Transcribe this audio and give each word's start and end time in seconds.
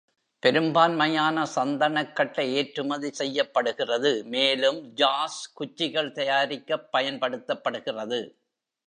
பெரும்பான்மையான 0.43 1.43
சந்தனக்கட்டை 1.55 2.45
ஏற்றுமதி 2.53 3.11
செய்யப்படுகிறது, 3.11 4.23
மேலும் 4.25 4.81
ஜாஸ் 4.93 5.53
குச்சிகள் 5.53 6.11
தயாரிக்கப் 6.11 6.89
பயன்படுத்தப்படுகிறது. 6.97 8.21